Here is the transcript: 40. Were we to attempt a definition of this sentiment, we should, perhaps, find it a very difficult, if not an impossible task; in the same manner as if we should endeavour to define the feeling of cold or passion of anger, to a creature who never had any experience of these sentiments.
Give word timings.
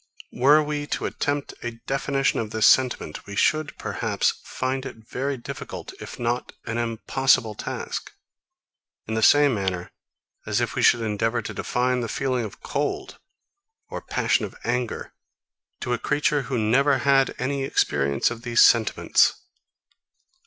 40. 0.31 0.41
Were 0.41 0.63
we 0.63 0.87
to 0.87 1.05
attempt 1.05 1.53
a 1.61 1.77
definition 1.85 2.39
of 2.39 2.49
this 2.49 2.65
sentiment, 2.65 3.27
we 3.27 3.35
should, 3.35 3.77
perhaps, 3.77 4.33
find 4.43 4.83
it 4.83 4.97
a 4.97 5.03
very 5.07 5.37
difficult, 5.37 5.93
if 6.01 6.17
not 6.17 6.53
an 6.65 6.79
impossible 6.79 7.53
task; 7.53 8.11
in 9.05 9.13
the 9.13 9.21
same 9.21 9.53
manner 9.53 9.91
as 10.47 10.59
if 10.59 10.73
we 10.73 10.81
should 10.81 11.01
endeavour 11.01 11.43
to 11.43 11.53
define 11.53 11.99
the 12.01 12.09
feeling 12.09 12.43
of 12.43 12.61
cold 12.63 13.19
or 13.91 14.01
passion 14.01 14.43
of 14.43 14.55
anger, 14.63 15.13
to 15.81 15.93
a 15.93 15.99
creature 15.99 16.41
who 16.49 16.57
never 16.57 16.97
had 16.97 17.35
any 17.37 17.63
experience 17.63 18.31
of 18.31 18.41
these 18.41 18.63
sentiments. 18.63 19.35